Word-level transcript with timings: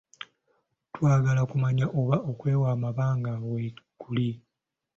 Twagala 0.93 1.39
okumanya 1.45 1.85
oba 1.99 2.17
okwewa 2.31 2.67
amabanga 2.75 3.31
weekuli. 3.51 4.29